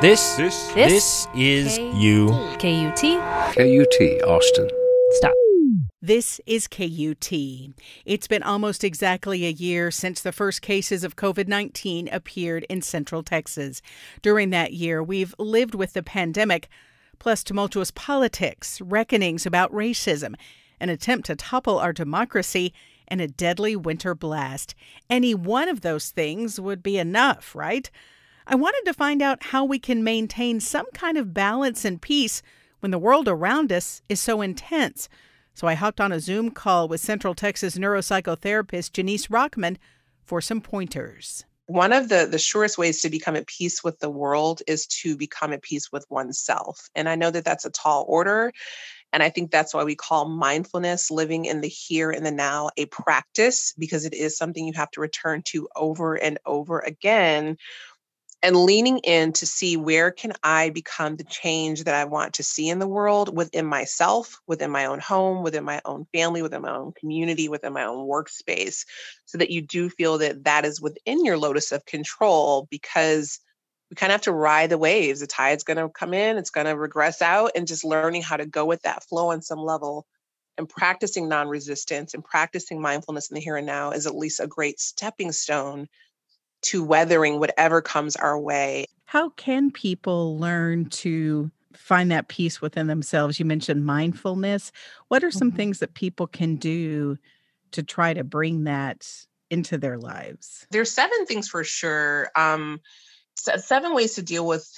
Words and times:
This, 0.00 0.36
This, 0.36 0.68
this, 0.74 1.26
is 1.34 1.76
you. 1.76 2.28
KUT. 2.60 3.00
KUT 3.00 4.22
Austin. 4.28 4.70
Stop. 5.10 5.32
This 6.00 6.40
is 6.46 6.68
KUT. 6.68 7.32
It's 8.06 8.28
been 8.28 8.44
almost 8.44 8.84
exactly 8.84 9.44
a 9.44 9.50
year 9.50 9.90
since 9.90 10.20
the 10.22 10.30
first 10.30 10.62
cases 10.62 11.02
of 11.02 11.16
COVID 11.16 11.48
19 11.48 12.08
appeared 12.12 12.64
in 12.68 12.80
Central 12.80 13.24
Texas. 13.24 13.82
During 14.22 14.50
that 14.50 14.72
year, 14.72 15.02
we've 15.02 15.34
lived 15.36 15.74
with 15.74 15.94
the 15.94 16.04
pandemic, 16.04 16.68
plus 17.18 17.42
tumultuous 17.42 17.90
politics, 17.90 18.80
reckonings 18.80 19.46
about 19.46 19.72
racism, 19.72 20.36
an 20.78 20.90
attempt 20.90 21.26
to 21.26 21.34
topple 21.34 21.80
our 21.80 21.92
democracy, 21.92 22.72
and 23.08 23.20
a 23.20 23.26
deadly 23.26 23.74
winter 23.74 24.14
blast. 24.14 24.76
Any 25.10 25.34
one 25.34 25.68
of 25.68 25.80
those 25.80 26.10
things 26.10 26.60
would 26.60 26.84
be 26.84 26.98
enough, 26.98 27.56
right? 27.56 27.90
I 28.50 28.54
wanted 28.54 28.82
to 28.86 28.94
find 28.94 29.20
out 29.20 29.42
how 29.42 29.66
we 29.66 29.78
can 29.78 30.02
maintain 30.02 30.58
some 30.58 30.86
kind 30.94 31.18
of 31.18 31.34
balance 31.34 31.84
and 31.84 32.00
peace 32.00 32.40
when 32.80 32.90
the 32.90 32.98
world 32.98 33.28
around 33.28 33.70
us 33.70 34.00
is 34.08 34.20
so 34.22 34.40
intense. 34.40 35.06
So 35.52 35.66
I 35.66 35.74
hopped 35.74 36.00
on 36.00 36.12
a 36.12 36.20
Zoom 36.20 36.50
call 36.52 36.88
with 36.88 37.02
Central 37.02 37.34
Texas 37.34 37.76
neuropsychotherapist 37.76 38.92
Janice 38.92 39.26
Rockman 39.26 39.76
for 40.22 40.40
some 40.40 40.62
pointers. 40.62 41.44
One 41.66 41.92
of 41.92 42.08
the, 42.08 42.26
the 42.30 42.38
surest 42.38 42.78
ways 42.78 43.02
to 43.02 43.10
become 43.10 43.36
at 43.36 43.46
peace 43.46 43.84
with 43.84 43.98
the 43.98 44.08
world 44.08 44.62
is 44.66 44.86
to 45.02 45.14
become 45.14 45.52
at 45.52 45.60
peace 45.60 45.92
with 45.92 46.06
oneself. 46.08 46.88
And 46.94 47.06
I 47.06 47.16
know 47.16 47.30
that 47.30 47.44
that's 47.44 47.66
a 47.66 47.70
tall 47.70 48.06
order. 48.08 48.54
And 49.12 49.22
I 49.22 49.28
think 49.28 49.50
that's 49.50 49.74
why 49.74 49.84
we 49.84 49.94
call 49.94 50.26
mindfulness, 50.26 51.10
living 51.10 51.44
in 51.44 51.60
the 51.60 51.68
here 51.68 52.10
and 52.10 52.24
the 52.24 52.30
now, 52.30 52.70
a 52.78 52.86
practice 52.86 53.74
because 53.78 54.06
it 54.06 54.14
is 54.14 54.38
something 54.38 54.66
you 54.66 54.72
have 54.74 54.90
to 54.92 55.02
return 55.02 55.42
to 55.48 55.68
over 55.76 56.14
and 56.14 56.38
over 56.46 56.78
again 56.78 57.58
and 58.42 58.56
leaning 58.56 58.98
in 58.98 59.32
to 59.32 59.46
see 59.46 59.76
where 59.76 60.10
can 60.10 60.32
i 60.42 60.70
become 60.70 61.16
the 61.16 61.24
change 61.24 61.84
that 61.84 61.94
i 61.94 62.04
want 62.04 62.34
to 62.34 62.42
see 62.42 62.68
in 62.68 62.78
the 62.78 62.86
world 62.86 63.34
within 63.36 63.66
myself 63.66 64.40
within 64.46 64.70
my 64.70 64.86
own 64.86 65.00
home 65.00 65.42
within 65.42 65.64
my 65.64 65.80
own 65.84 66.06
family 66.12 66.42
within 66.42 66.62
my 66.62 66.74
own 66.74 66.92
community 66.92 67.48
within 67.48 67.72
my 67.72 67.84
own 67.84 68.06
workspace 68.08 68.84
so 69.26 69.38
that 69.38 69.50
you 69.50 69.60
do 69.60 69.88
feel 69.88 70.18
that 70.18 70.44
that 70.44 70.64
is 70.64 70.80
within 70.80 71.24
your 71.24 71.38
locus 71.38 71.72
of 71.72 71.84
control 71.84 72.66
because 72.70 73.40
we 73.90 73.94
kind 73.94 74.10
of 74.10 74.14
have 74.14 74.22
to 74.22 74.32
ride 74.32 74.70
the 74.70 74.76
waves. 74.76 75.20
The 75.20 75.26
tide's 75.26 75.64
going 75.64 75.78
to 75.78 75.88
come 75.88 76.12
in 76.12 76.36
it's 76.36 76.50
going 76.50 76.66
to 76.66 76.76
regress 76.76 77.22
out 77.22 77.52
and 77.56 77.66
just 77.66 77.84
learning 77.84 78.22
how 78.22 78.36
to 78.36 78.46
go 78.46 78.64
with 78.64 78.82
that 78.82 79.04
flow 79.04 79.30
on 79.30 79.42
some 79.42 79.60
level 79.60 80.06
and 80.58 80.68
practicing 80.68 81.28
non-resistance 81.28 82.14
and 82.14 82.24
practicing 82.24 82.82
mindfulness 82.82 83.30
in 83.30 83.36
the 83.36 83.40
here 83.40 83.56
and 83.56 83.66
now 83.66 83.92
is 83.92 84.06
at 84.06 84.16
least 84.16 84.40
a 84.40 84.46
great 84.46 84.80
stepping 84.80 85.32
stone 85.32 85.88
to 86.62 86.84
weathering 86.84 87.38
whatever 87.38 87.80
comes 87.80 88.16
our 88.16 88.38
way. 88.38 88.86
How 89.04 89.30
can 89.30 89.70
people 89.70 90.38
learn 90.38 90.86
to 90.90 91.50
find 91.74 92.10
that 92.10 92.28
peace 92.28 92.60
within 92.60 92.86
themselves? 92.86 93.38
You 93.38 93.46
mentioned 93.46 93.86
mindfulness. 93.86 94.72
What 95.08 95.24
are 95.24 95.30
some 95.30 95.48
mm-hmm. 95.48 95.56
things 95.56 95.78
that 95.78 95.94
people 95.94 96.26
can 96.26 96.56
do 96.56 97.16
to 97.72 97.82
try 97.82 98.12
to 98.14 98.24
bring 98.24 98.64
that 98.64 99.08
into 99.50 99.78
their 99.78 99.98
lives? 99.98 100.66
There's 100.70 100.90
seven 100.90 101.26
things 101.26 101.48
for 101.48 101.64
sure. 101.64 102.30
Um, 102.36 102.80
seven 103.34 103.94
ways 103.94 104.14
to 104.16 104.22
deal 104.22 104.46
with 104.46 104.68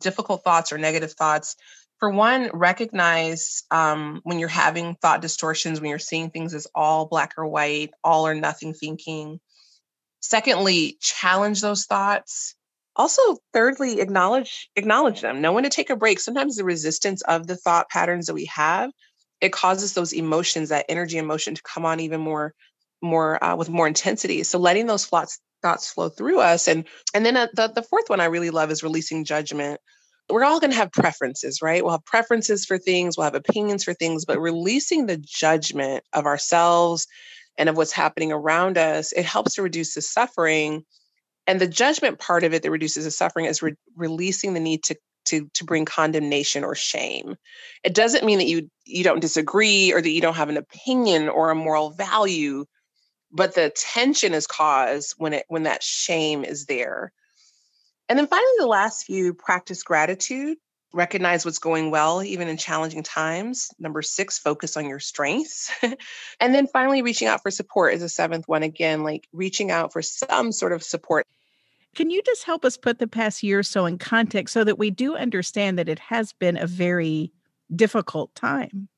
difficult 0.00 0.44
thoughts 0.44 0.72
or 0.72 0.78
negative 0.78 1.12
thoughts. 1.12 1.56
For 1.98 2.10
one, 2.10 2.50
recognize 2.52 3.64
um, 3.70 4.20
when 4.22 4.38
you're 4.38 4.48
having 4.48 4.96
thought 4.96 5.22
distortions, 5.22 5.80
when 5.80 5.90
you're 5.90 5.98
seeing 5.98 6.30
things 6.30 6.52
as 6.52 6.66
all 6.74 7.06
black 7.06 7.34
or 7.38 7.46
white, 7.46 7.90
all 8.04 8.26
or 8.26 8.34
nothing 8.34 8.74
thinking. 8.74 9.40
Secondly, 10.28 10.98
challenge 11.00 11.60
those 11.60 11.84
thoughts. 11.84 12.56
Also, 12.96 13.38
thirdly, 13.52 14.00
acknowledge 14.00 14.68
acknowledge 14.74 15.20
them. 15.20 15.40
Know 15.40 15.52
when 15.52 15.62
to 15.62 15.70
take 15.70 15.88
a 15.88 15.94
break. 15.94 16.18
Sometimes 16.18 16.56
the 16.56 16.64
resistance 16.64 17.22
of 17.22 17.46
the 17.46 17.56
thought 17.56 17.88
patterns 17.90 18.26
that 18.26 18.34
we 18.34 18.46
have, 18.46 18.90
it 19.40 19.52
causes 19.52 19.94
those 19.94 20.12
emotions, 20.12 20.70
that 20.70 20.86
energy 20.88 21.18
emotion, 21.18 21.54
to 21.54 21.62
come 21.62 21.84
on 21.84 22.00
even 22.00 22.20
more, 22.20 22.54
more 23.00 23.42
uh, 23.42 23.54
with 23.54 23.68
more 23.68 23.86
intensity. 23.86 24.42
So 24.42 24.58
letting 24.58 24.86
those 24.86 25.06
thoughts 25.06 25.38
thoughts 25.62 25.92
flow 25.92 26.08
through 26.08 26.40
us, 26.40 26.66
and 26.66 26.88
and 27.14 27.24
then 27.24 27.36
uh, 27.36 27.46
the 27.54 27.68
the 27.68 27.82
fourth 27.84 28.08
one 28.08 28.20
I 28.20 28.24
really 28.24 28.50
love 28.50 28.72
is 28.72 28.82
releasing 28.82 29.24
judgment 29.24 29.80
we're 30.28 30.42
all 30.42 30.58
going 30.58 30.72
to 30.72 30.76
have 30.76 30.90
preferences, 30.90 31.62
right? 31.62 31.84
We'll 31.84 31.92
have 31.92 32.04
preferences 32.04 32.64
for 32.66 32.78
things, 32.78 33.16
we'll 33.16 33.26
have 33.26 33.36
opinions 33.36 33.84
for 33.84 33.94
things, 33.94 34.24
but 34.24 34.40
releasing 34.40 35.06
the 35.06 35.18
judgment 35.18 36.02
of 36.12 36.26
ourselves 36.26 37.06
and 37.58 37.68
of 37.68 37.76
what's 37.76 37.92
happening 37.92 38.32
around 38.32 38.78
us, 38.78 39.12
it 39.12 39.24
helps 39.24 39.54
to 39.54 39.62
reduce 39.62 39.94
the 39.94 40.02
suffering. 40.02 40.84
And 41.46 41.60
the 41.60 41.68
judgment 41.68 42.18
part 42.18 42.44
of 42.44 42.54
it 42.54 42.62
that 42.62 42.70
reduces 42.70 43.04
the 43.04 43.10
suffering 43.10 43.46
is 43.46 43.62
re- 43.62 43.74
releasing 43.96 44.54
the 44.54 44.60
need 44.60 44.84
to 44.84 44.96
to 45.26 45.50
to 45.54 45.64
bring 45.64 45.84
condemnation 45.84 46.64
or 46.64 46.74
shame. 46.74 47.36
It 47.84 47.94
doesn't 47.94 48.24
mean 48.24 48.38
that 48.38 48.46
you 48.46 48.70
you 48.84 49.04
don't 49.04 49.20
disagree 49.20 49.92
or 49.92 50.00
that 50.00 50.10
you 50.10 50.20
don't 50.20 50.36
have 50.36 50.48
an 50.48 50.56
opinion 50.56 51.28
or 51.28 51.50
a 51.50 51.54
moral 51.54 51.90
value, 51.90 52.64
but 53.30 53.54
the 53.54 53.70
tension 53.70 54.34
is 54.34 54.46
caused 54.46 55.14
when 55.18 55.34
it 55.34 55.44
when 55.48 55.64
that 55.64 55.82
shame 55.82 56.44
is 56.44 56.66
there. 56.66 57.12
And 58.08 58.18
then 58.18 58.28
finally 58.28 58.52
the 58.58 58.66
last 58.66 59.04
few 59.04 59.34
practice 59.34 59.82
gratitude 59.82 60.58
recognize 60.92 61.44
what's 61.44 61.58
going 61.58 61.90
well, 61.90 62.22
even 62.22 62.48
in 62.48 62.56
challenging 62.56 63.02
times. 63.02 63.70
Number 63.78 64.02
six, 64.02 64.38
focus 64.38 64.76
on 64.76 64.86
your 64.86 65.00
strengths. 65.00 65.70
and 66.40 66.54
then 66.54 66.66
finally, 66.66 67.02
reaching 67.02 67.28
out 67.28 67.42
for 67.42 67.50
support 67.50 67.94
is 67.94 68.02
a 68.02 68.08
seventh 68.08 68.48
one. 68.48 68.62
Again, 68.62 69.02
like 69.02 69.28
reaching 69.32 69.70
out 69.70 69.92
for 69.92 70.02
some 70.02 70.52
sort 70.52 70.72
of 70.72 70.82
support. 70.82 71.26
Can 71.94 72.10
you 72.10 72.22
just 72.24 72.44
help 72.44 72.64
us 72.64 72.76
put 72.76 72.98
the 72.98 73.06
past 73.06 73.42
year 73.42 73.60
or 73.60 73.62
so 73.62 73.86
in 73.86 73.98
context 73.98 74.52
so 74.52 74.64
that 74.64 74.78
we 74.78 74.90
do 74.90 75.16
understand 75.16 75.78
that 75.78 75.88
it 75.88 75.98
has 75.98 76.32
been 76.32 76.56
a 76.56 76.66
very 76.66 77.32
difficult 77.74 78.34
time? 78.34 78.88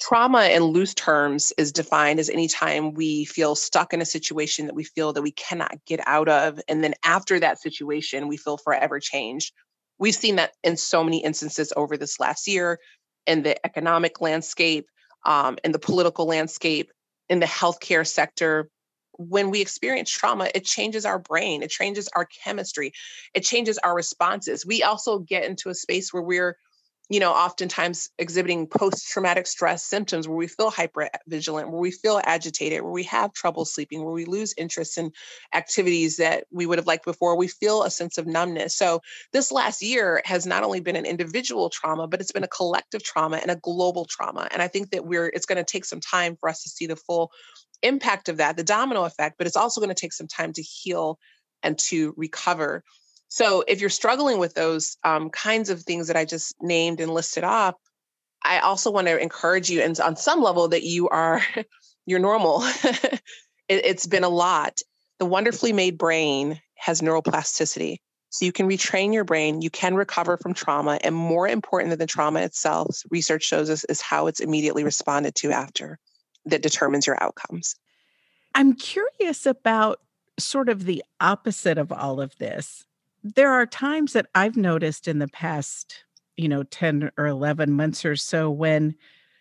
Trauma 0.00 0.44
in 0.44 0.62
loose 0.62 0.94
terms 0.94 1.52
is 1.58 1.72
defined 1.72 2.18
as 2.18 2.30
any 2.30 2.48
time 2.48 2.94
we 2.94 3.26
feel 3.26 3.54
stuck 3.54 3.92
in 3.92 4.00
a 4.00 4.06
situation 4.06 4.66
that 4.66 4.74
we 4.74 4.84
feel 4.84 5.12
that 5.12 5.20
we 5.20 5.32
cannot 5.32 5.84
get 5.84 6.00
out 6.06 6.28
of. 6.28 6.58
And 6.68 6.82
then 6.82 6.94
after 7.04 7.38
that 7.38 7.60
situation, 7.60 8.26
we 8.26 8.38
feel 8.38 8.56
forever 8.56 8.98
changed 8.98 9.52
We've 10.00 10.14
seen 10.14 10.36
that 10.36 10.52
in 10.64 10.76
so 10.76 11.04
many 11.04 11.22
instances 11.22 11.72
over 11.76 11.96
this 11.96 12.18
last 12.18 12.48
year 12.48 12.80
in 13.26 13.42
the 13.42 13.64
economic 13.64 14.20
landscape, 14.20 14.86
um, 15.26 15.58
in 15.62 15.72
the 15.72 15.78
political 15.78 16.26
landscape, 16.26 16.90
in 17.28 17.38
the 17.38 17.46
healthcare 17.46 18.06
sector. 18.06 18.68
When 19.18 19.50
we 19.50 19.60
experience 19.60 20.10
trauma, 20.10 20.48
it 20.54 20.64
changes 20.64 21.04
our 21.04 21.18
brain, 21.18 21.62
it 21.62 21.68
changes 21.70 22.08
our 22.16 22.26
chemistry, 22.42 22.92
it 23.34 23.44
changes 23.44 23.76
our 23.78 23.94
responses. 23.94 24.64
We 24.64 24.82
also 24.82 25.18
get 25.18 25.44
into 25.44 25.68
a 25.68 25.74
space 25.74 26.12
where 26.12 26.22
we're 26.22 26.56
you 27.10 27.18
know, 27.18 27.32
oftentimes 27.32 28.08
exhibiting 28.18 28.68
post 28.68 29.08
traumatic 29.08 29.48
stress 29.48 29.84
symptoms 29.84 30.28
where 30.28 30.36
we 30.36 30.46
feel 30.46 30.70
hyper 30.70 31.10
vigilant, 31.26 31.68
where 31.70 31.80
we 31.80 31.90
feel 31.90 32.20
agitated, 32.24 32.82
where 32.82 32.92
we 32.92 33.02
have 33.02 33.32
trouble 33.32 33.64
sleeping, 33.64 34.04
where 34.04 34.14
we 34.14 34.24
lose 34.24 34.54
interest 34.56 34.96
in 34.96 35.10
activities 35.52 36.18
that 36.18 36.44
we 36.52 36.66
would 36.66 36.78
have 36.78 36.86
liked 36.86 37.04
before. 37.04 37.36
We 37.36 37.48
feel 37.48 37.82
a 37.82 37.90
sense 37.90 38.16
of 38.16 38.28
numbness. 38.28 38.76
So, 38.76 39.00
this 39.32 39.50
last 39.50 39.82
year 39.82 40.22
has 40.24 40.46
not 40.46 40.62
only 40.62 40.78
been 40.78 40.94
an 40.94 41.04
individual 41.04 41.68
trauma, 41.68 42.06
but 42.06 42.20
it's 42.20 42.32
been 42.32 42.44
a 42.44 42.48
collective 42.48 43.02
trauma 43.02 43.38
and 43.38 43.50
a 43.50 43.56
global 43.56 44.06
trauma. 44.08 44.46
And 44.52 44.62
I 44.62 44.68
think 44.68 44.90
that 44.90 45.04
we're, 45.04 45.26
it's 45.26 45.46
going 45.46 45.58
to 45.58 45.64
take 45.64 45.84
some 45.84 46.00
time 46.00 46.36
for 46.38 46.48
us 46.48 46.62
to 46.62 46.68
see 46.68 46.86
the 46.86 46.96
full 46.96 47.32
impact 47.82 48.28
of 48.28 48.36
that, 48.36 48.56
the 48.56 48.62
domino 48.62 49.02
effect, 49.04 49.34
but 49.36 49.48
it's 49.48 49.56
also 49.56 49.80
going 49.80 49.92
to 49.92 50.00
take 50.00 50.12
some 50.12 50.28
time 50.28 50.52
to 50.52 50.62
heal 50.62 51.18
and 51.64 51.76
to 51.78 52.14
recover. 52.16 52.84
So 53.30 53.62
if 53.66 53.80
you're 53.80 53.90
struggling 53.90 54.38
with 54.38 54.54
those 54.54 54.96
um, 55.04 55.30
kinds 55.30 55.70
of 55.70 55.82
things 55.82 56.08
that 56.08 56.16
I 56.16 56.24
just 56.24 56.56
named 56.60 57.00
and 57.00 57.14
listed 57.14 57.44
off, 57.44 57.76
I 58.42 58.58
also 58.58 58.90
want 58.90 59.06
to 59.06 59.18
encourage 59.18 59.70
you, 59.70 59.82
and 59.82 59.98
on 60.00 60.16
some 60.16 60.42
level, 60.42 60.68
that 60.68 60.82
you 60.82 61.08
are 61.08 61.40
you're 62.06 62.18
normal. 62.18 62.62
it, 62.82 63.20
it's 63.68 64.06
been 64.06 64.24
a 64.24 64.28
lot. 64.28 64.80
The 65.20 65.26
wonderfully 65.26 65.72
made 65.72 65.96
brain 65.96 66.60
has 66.74 67.00
neuroplasticity. 67.00 67.98
So 68.30 68.44
you 68.44 68.52
can 68.52 68.68
retrain 68.68 69.12
your 69.12 69.24
brain, 69.24 69.60
you 69.60 69.70
can 69.70 69.94
recover 69.94 70.36
from 70.36 70.54
trauma, 70.54 70.98
and 71.02 71.14
more 71.14 71.48
important 71.48 71.90
than 71.90 71.98
the 71.98 72.06
trauma 72.06 72.40
itself, 72.40 73.02
research 73.10 73.42
shows 73.42 73.68
us 73.70 73.84
is 73.84 74.00
how 74.00 74.28
it's 74.28 74.38
immediately 74.38 74.84
responded 74.84 75.34
to 75.36 75.50
after 75.50 75.98
that 76.46 76.62
determines 76.62 77.06
your 77.08 77.20
outcomes. 77.22 77.74
I'm 78.54 78.74
curious 78.74 79.46
about 79.46 80.00
sort 80.38 80.68
of 80.68 80.84
the 80.84 81.04
opposite 81.20 81.76
of 81.76 81.92
all 81.92 82.20
of 82.20 82.36
this 82.38 82.86
there 83.22 83.52
are 83.52 83.66
times 83.66 84.12
that 84.14 84.26
I've 84.34 84.56
noticed 84.56 85.08
in 85.08 85.18
the 85.18 85.28
past, 85.28 86.04
you 86.36 86.48
know, 86.48 86.62
10 86.64 87.10
or 87.18 87.26
11 87.26 87.72
months 87.72 88.04
or 88.04 88.16
so 88.16 88.50
when 88.50 88.94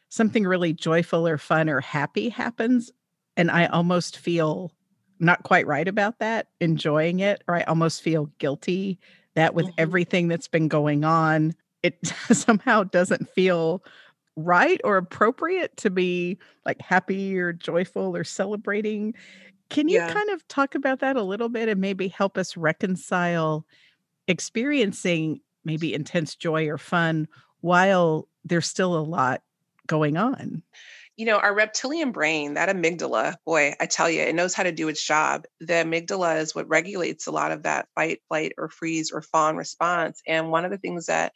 something 0.09 0.45
really 0.45 0.73
joyful 0.73 1.27
or 1.27 1.37
fun 1.37 1.69
or 1.69 1.79
happy 1.79 2.29
happens. 2.29 2.91
And 3.37 3.49
I 3.49 3.67
almost 3.67 4.17
feel 4.17 4.71
not 5.19 5.43
quite 5.43 5.67
right 5.67 5.87
about 5.87 6.19
that, 6.19 6.47
enjoying 6.59 7.19
it, 7.19 7.43
or 7.47 7.55
I 7.55 7.63
almost 7.63 8.01
feel 8.01 8.31
guilty 8.39 8.99
that 9.35 9.53
with 9.53 9.67
mm-hmm. 9.67 9.75
everything 9.77 10.27
that's 10.27 10.47
been 10.47 10.67
going 10.67 11.03
on, 11.03 11.55
it 11.83 11.97
somehow 12.31 12.83
doesn't 12.83 13.29
feel 13.29 13.83
right 14.35 14.79
or 14.83 14.97
appropriate 14.97 15.75
to 15.77 15.89
be 15.89 16.37
like 16.65 16.81
happy 16.81 17.37
or 17.37 17.53
joyful 17.53 18.15
or 18.15 18.23
celebrating. 18.23 19.13
Can 19.69 19.87
you 19.87 20.01
Yeah. 20.01 20.07
kind 20.07 20.29
of 20.31 20.47
talk 20.47 20.73
about 20.75 20.99
that 20.99 21.15
a 21.15 21.23
little 21.23 21.49
bit 21.49 21.69
and 21.69 21.79
maybe 21.79 22.07
help 22.07 22.37
us 22.37 22.57
reconcile 22.57 23.65
experiencing 24.27 25.41
maybe 25.65 25.93
intense 25.93 26.35
joy 26.35 26.67
or 26.69 26.77
fun 26.77 27.27
while 27.61 28.27
there's 28.45 28.67
still 28.67 28.97
a 28.97 29.01
lot 29.03 29.43
going 29.87 30.17
on. 30.17 30.63
You 31.17 31.25
know, 31.25 31.37
our 31.37 31.53
reptilian 31.53 32.11
brain, 32.11 32.53
that 32.53 32.69
amygdala, 32.73 33.35
boy, 33.45 33.73
I 33.79 33.85
tell 33.87 34.09
you, 34.09 34.21
it 34.21 34.33
knows 34.35 34.53
how 34.53 34.63
to 34.63 34.71
do 34.71 34.87
its 34.87 35.05
job. 35.05 35.43
The 35.59 35.73
amygdala 35.73 36.39
is 36.39 36.55
what 36.55 36.69
regulates 36.69 37.27
a 37.27 37.31
lot 37.31 37.51
of 37.51 37.63
that 37.63 37.89
fight, 37.93 38.21
flight, 38.29 38.53
or 38.57 38.69
freeze 38.69 39.11
or 39.11 39.21
fawn 39.21 39.57
response. 39.57 40.21
And 40.25 40.49
one 40.49 40.63
of 40.63 40.71
the 40.71 40.77
things 40.77 41.07
that 41.07 41.33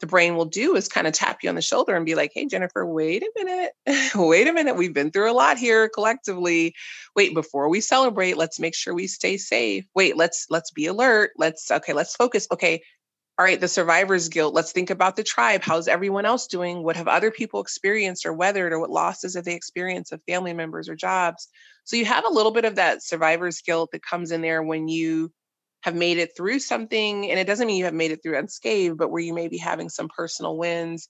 the 0.00 0.06
brain 0.06 0.36
will 0.36 0.46
do 0.46 0.76
is 0.76 0.88
kind 0.88 1.06
of 1.06 1.12
tap 1.12 1.42
you 1.42 1.48
on 1.48 1.54
the 1.54 1.62
shoulder 1.62 1.94
and 1.94 2.06
be 2.06 2.14
like, 2.14 2.32
hey, 2.34 2.46
Jennifer, 2.46 2.84
wait 2.84 3.22
a 3.22 3.30
minute. 3.36 3.72
wait 4.14 4.48
a 4.48 4.52
minute. 4.52 4.76
We've 4.76 4.94
been 4.94 5.10
through 5.10 5.30
a 5.30 5.34
lot 5.34 5.58
here 5.58 5.88
collectively. 5.88 6.74
Wait, 7.14 7.34
before 7.34 7.68
we 7.68 7.80
celebrate, 7.80 8.36
let's 8.36 8.58
make 8.58 8.74
sure 8.74 8.94
we 8.94 9.06
stay 9.06 9.36
safe. 9.36 9.84
Wait, 9.94 10.16
let's 10.16 10.46
let's 10.50 10.70
be 10.70 10.86
alert. 10.86 11.32
Let's 11.36 11.70
okay, 11.70 11.92
let's 11.92 12.16
focus. 12.16 12.46
Okay. 12.50 12.82
All 13.38 13.44
right, 13.44 13.60
the 13.60 13.68
survivor's 13.68 14.28
guilt. 14.28 14.52
Let's 14.52 14.72
think 14.72 14.90
about 14.90 15.16
the 15.16 15.22
tribe. 15.22 15.62
How's 15.62 15.88
everyone 15.88 16.26
else 16.26 16.46
doing? 16.46 16.82
What 16.82 16.96
have 16.96 17.08
other 17.08 17.30
people 17.30 17.62
experienced 17.62 18.26
or 18.26 18.34
weathered, 18.34 18.72
or 18.72 18.78
what 18.78 18.90
losses 18.90 19.34
have 19.34 19.46
they 19.46 19.54
experienced 19.54 20.12
of 20.12 20.20
family 20.24 20.52
members 20.52 20.90
or 20.90 20.94
jobs? 20.94 21.48
So 21.84 21.96
you 21.96 22.04
have 22.04 22.26
a 22.26 22.32
little 22.32 22.52
bit 22.52 22.66
of 22.66 22.74
that 22.74 23.02
survivor's 23.02 23.62
guilt 23.62 23.92
that 23.92 24.02
comes 24.02 24.30
in 24.30 24.42
there 24.42 24.62
when 24.62 24.88
you 24.88 25.32
have 25.82 25.94
made 25.94 26.18
it 26.18 26.36
through 26.36 26.58
something 26.58 27.30
and 27.30 27.38
it 27.38 27.46
doesn't 27.46 27.66
mean 27.66 27.78
you 27.78 27.84
have 27.84 27.94
made 27.94 28.10
it 28.10 28.22
through 28.22 28.38
unscathed 28.38 28.98
but 28.98 29.10
where 29.10 29.22
you 29.22 29.34
may 29.34 29.48
be 29.48 29.58
having 29.58 29.88
some 29.88 30.08
personal 30.08 30.56
wins 30.56 31.08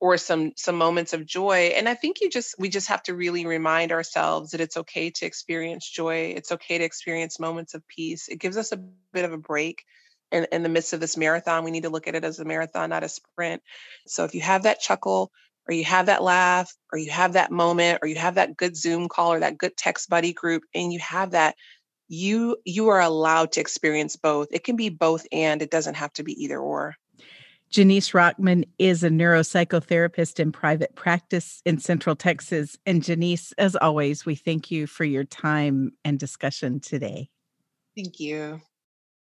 or 0.00 0.16
some 0.16 0.52
some 0.56 0.76
moments 0.76 1.12
of 1.12 1.26
joy. 1.26 1.72
And 1.76 1.88
i 1.88 1.94
think 1.94 2.20
you 2.20 2.30
just 2.30 2.54
we 2.58 2.68
just 2.68 2.88
have 2.88 3.02
to 3.04 3.14
really 3.14 3.46
remind 3.46 3.92
ourselves 3.92 4.50
that 4.50 4.60
it's 4.60 4.76
okay 4.78 5.10
to 5.10 5.26
experience 5.26 5.88
joy. 5.88 6.34
It's 6.36 6.52
okay 6.52 6.78
to 6.78 6.84
experience 6.84 7.38
moments 7.38 7.74
of 7.74 7.86
peace. 7.86 8.28
It 8.28 8.40
gives 8.40 8.56
us 8.56 8.72
a 8.72 8.78
bit 9.12 9.24
of 9.24 9.32
a 9.32 9.38
break 9.38 9.84
in, 10.32 10.46
in 10.52 10.62
the 10.62 10.68
midst 10.68 10.92
of 10.92 11.00
this 11.00 11.16
marathon. 11.16 11.64
We 11.64 11.70
need 11.70 11.82
to 11.82 11.90
look 11.90 12.08
at 12.08 12.14
it 12.14 12.24
as 12.24 12.38
a 12.38 12.44
marathon 12.44 12.90
not 12.90 13.04
a 13.04 13.08
sprint. 13.08 13.62
So 14.06 14.24
if 14.24 14.34
you 14.34 14.40
have 14.40 14.62
that 14.62 14.80
chuckle 14.80 15.30
or 15.68 15.74
you 15.74 15.84
have 15.84 16.06
that 16.06 16.22
laugh 16.22 16.72
or 16.92 16.98
you 16.98 17.10
have 17.10 17.34
that 17.34 17.52
moment 17.52 17.98
or 18.02 18.08
you 18.08 18.16
have 18.16 18.36
that 18.36 18.56
good 18.56 18.76
zoom 18.76 19.08
call 19.08 19.34
or 19.34 19.40
that 19.40 19.58
good 19.58 19.76
text 19.76 20.08
buddy 20.08 20.32
group 20.32 20.62
and 20.74 20.92
you 20.92 20.98
have 21.00 21.32
that 21.32 21.54
you 22.10 22.56
you 22.64 22.88
are 22.88 23.00
allowed 23.00 23.52
to 23.52 23.60
experience 23.60 24.16
both 24.16 24.48
it 24.50 24.64
can 24.64 24.74
be 24.74 24.88
both 24.88 25.26
and 25.30 25.62
it 25.62 25.70
doesn't 25.70 25.94
have 25.94 26.12
to 26.12 26.24
be 26.24 26.32
either 26.42 26.58
or 26.58 26.96
Janice 27.70 28.10
Rockman 28.10 28.64
is 28.80 29.04
a 29.04 29.08
neuropsychotherapist 29.08 30.40
in 30.40 30.50
private 30.50 30.96
practice 30.96 31.62
in 31.64 31.78
Central 31.78 32.16
Texas. 32.16 32.76
And 32.84 33.00
Janice, 33.00 33.52
as 33.58 33.76
always, 33.76 34.26
we 34.26 34.34
thank 34.34 34.72
you 34.72 34.88
for 34.88 35.04
your 35.04 35.22
time 35.22 35.92
and 36.04 36.18
discussion 36.18 36.80
today. 36.80 37.30
Thank 37.94 38.18
you. 38.18 38.60